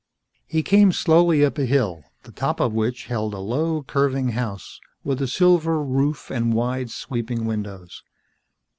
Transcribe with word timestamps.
He 0.47 0.63
came 0.63 0.91
slowly 0.91 1.45
up 1.45 1.59
a 1.59 1.65
hill, 1.67 2.01
the 2.23 2.31
top 2.31 2.59
of 2.59 2.73
which 2.73 3.05
held 3.05 3.35
a 3.35 3.37
low 3.37 3.83
curving 3.83 4.29
house, 4.29 4.79
with 5.03 5.21
a 5.21 5.27
silver 5.27 5.79
roof 5.83 6.31
and 6.31 6.55
wide, 6.55 6.89
sweeping 6.89 7.45
windows. 7.45 8.01